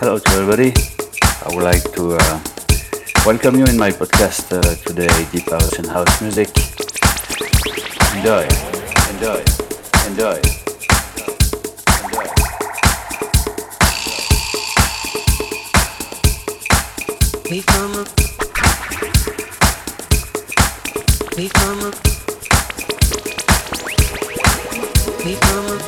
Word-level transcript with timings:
Hello 0.00 0.16
to 0.16 0.30
everybody. 0.30 0.72
I 1.44 1.52
would 1.52 1.64
like 1.64 1.82
to 1.94 2.14
uh, 2.14 2.40
welcome 3.26 3.58
you 3.58 3.64
in 3.64 3.76
my 3.76 3.90
podcast 3.90 4.46
uh, 4.54 4.62
today, 4.86 5.08
Deep 5.32 5.50
House 5.50 5.72
and 5.72 5.88
House 5.88 6.22
Music. 6.22 6.46
Enjoy, 8.14 8.46
enjoy, 9.10 9.42
enjoy. 10.06 10.38
We 17.50 17.62
come 17.62 17.96
up. 17.98 18.08
We 21.36 21.48
come 21.48 21.82
up. 21.82 21.94
We 25.24 25.34
come 25.34 25.66
up. 25.66 25.87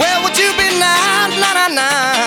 Where 0.00 0.18
would 0.22 0.36
you 0.38 0.50
be 0.58 0.68
now? 0.78 1.28
Nah, 1.40 1.52
nah, 1.54 1.68
nah. 1.68 2.19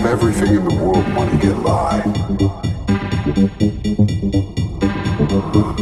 Have 0.00 0.12
everything 0.12 0.56
in 0.56 0.64
the 0.64 0.74
world, 0.82 1.06
money 1.08 1.36
get 1.38 1.62
by. 1.62 2.00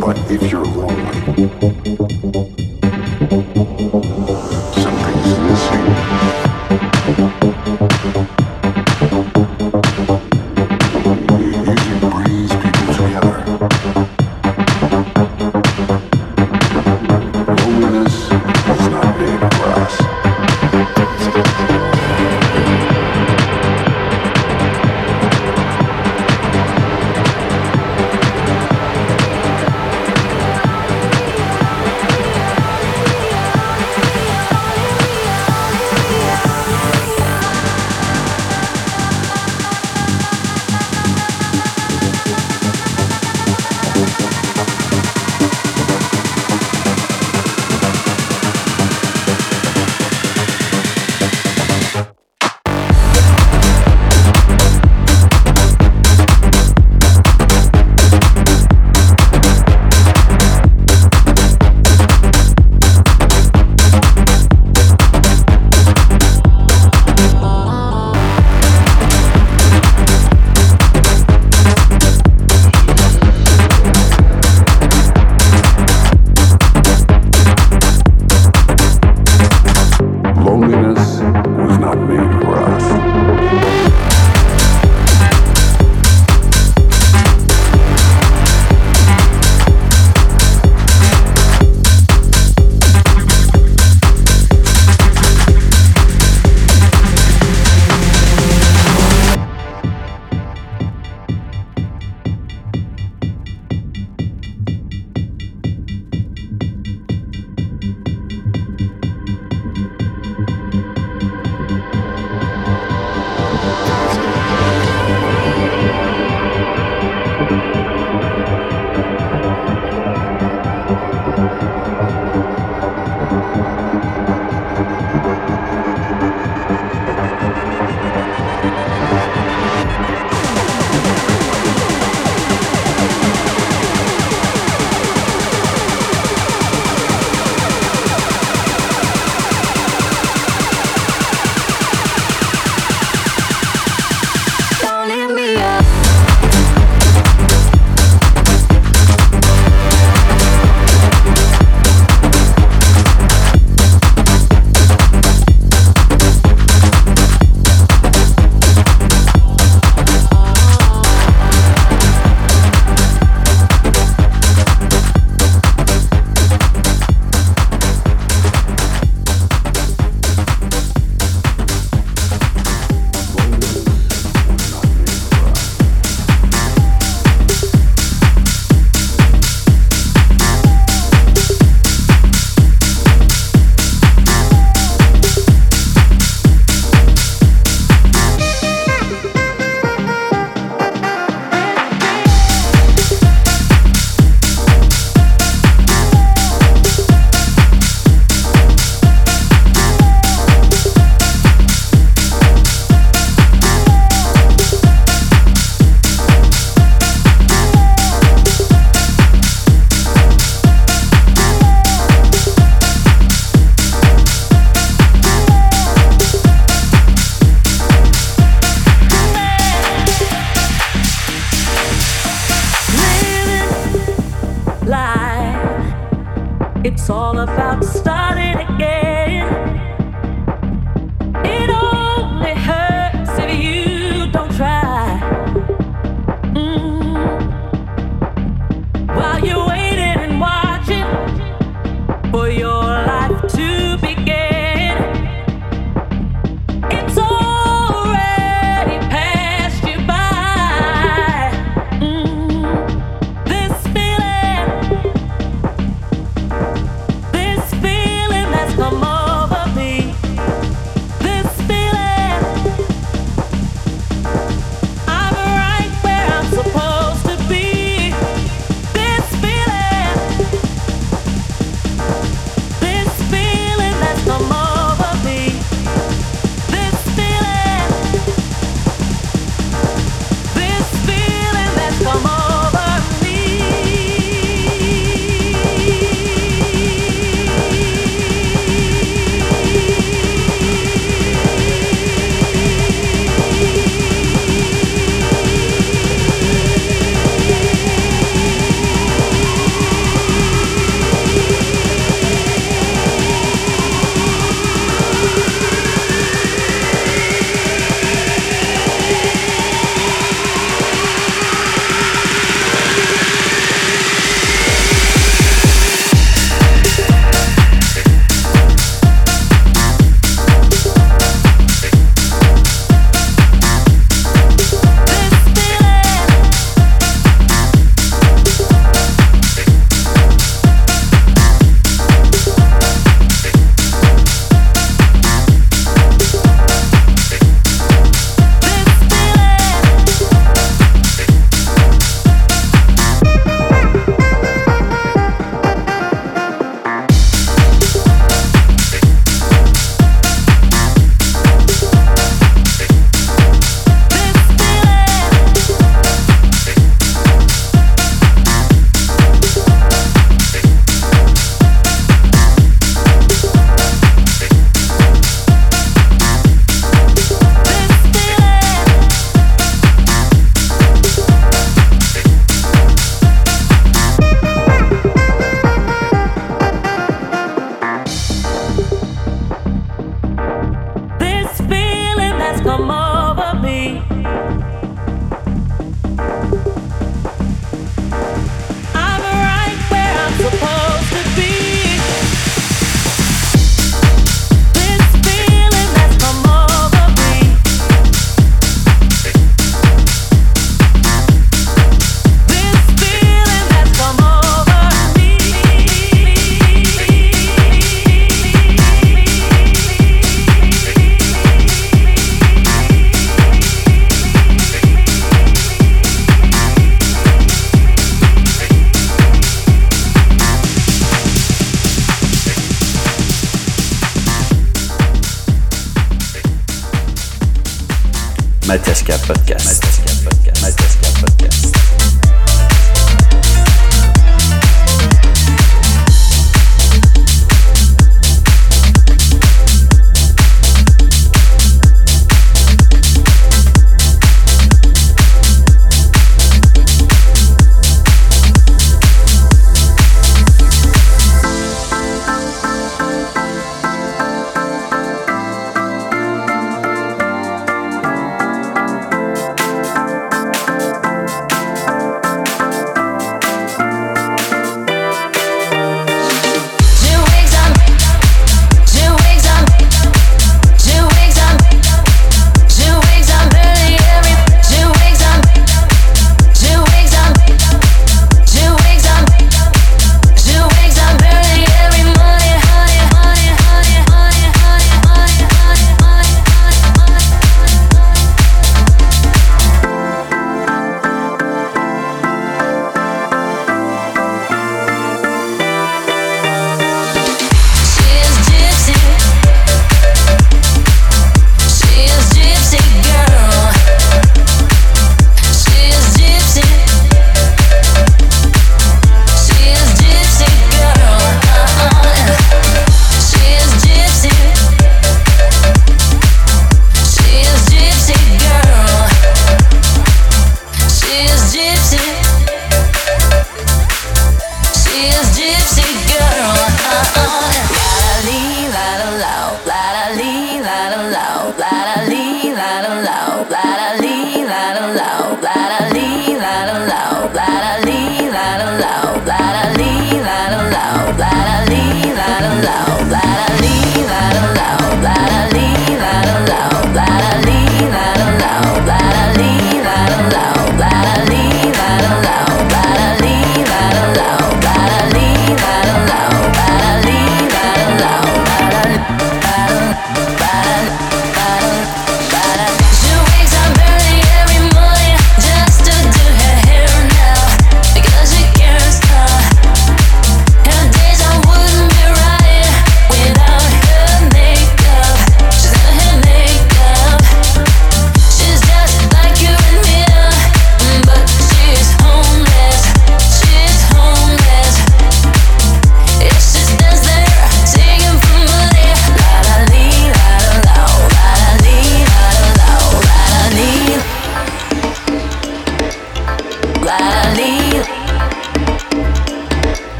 But 0.00 0.16
if 0.30 0.50
you're 0.52 0.64
lonely, 0.64 2.33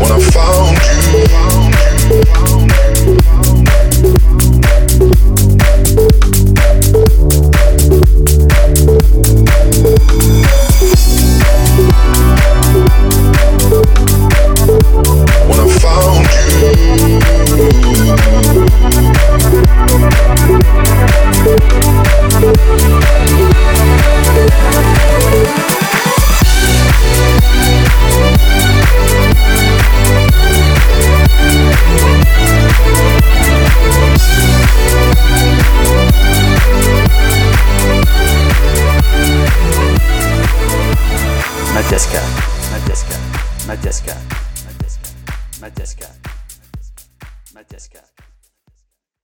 Mateska. 0.00 0.16
I 0.16 0.30
found 0.30 0.76
Mateska. 0.76 1.59